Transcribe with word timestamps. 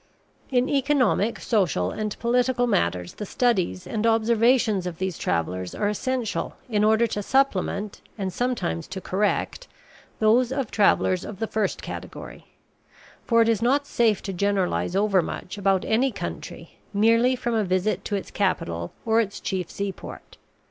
In 0.49 0.67
economic, 0.67 1.39
social, 1.39 1.91
and 1.91 2.17
political 2.17 2.65
matters 2.65 3.13
the 3.13 3.25
studies 3.27 3.85
and 3.85 4.07
observations 4.07 4.87
of 4.87 4.97
these 4.97 5.15
travellers 5.15 5.75
are 5.75 5.87
essential 5.89 6.55
in 6.67 6.83
order 6.83 7.05
to 7.05 7.21
supplement, 7.21 8.01
and 8.17 8.33
sometimes 8.33 8.87
to 8.87 8.99
correct, 8.99 9.67
those 10.17 10.51
of 10.51 10.71
travellers 10.71 11.23
of 11.23 11.37
the 11.37 11.45
first 11.45 11.83
category; 11.83 12.47
for 13.25 13.43
it 13.43 13.47
is 13.47 13.61
not 13.61 13.85
safe 13.85 14.23
to 14.23 14.33
generalize 14.33 14.95
overmuch 14.95 15.59
about 15.59 15.85
any 15.85 16.11
country 16.11 16.79
merely 16.95 17.35
from 17.35 17.53
a 17.53 17.63
visit 17.63 18.03
to 18.05 18.15
its 18.15 18.31
capital 18.31 18.91
or 19.05 19.21
its 19.21 19.39
chief 19.39 19.69
seaport. 19.69 20.37